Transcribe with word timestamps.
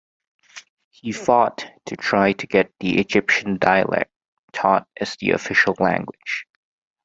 He 0.89 1.11
fought 1.11 1.63
to 1.85 1.95
try 1.95 2.33
to 2.33 2.47
get 2.47 2.73
the 2.79 2.97
Egyptian 2.97 3.59
dialect 3.59 4.09
taught 4.51 4.87
as 4.99 5.15
the 5.17 5.29
official 5.29 5.75
language. 5.77 6.47